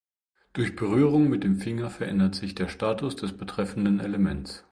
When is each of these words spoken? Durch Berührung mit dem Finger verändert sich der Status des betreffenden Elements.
Durch 0.53 0.75
Berührung 0.75 1.29
mit 1.29 1.43
dem 1.43 1.57
Finger 1.57 1.91
verändert 1.91 2.33
sich 2.33 2.55
der 2.55 2.69
Status 2.69 3.15
des 3.15 3.37
betreffenden 3.37 3.99
Elements. 3.99 4.59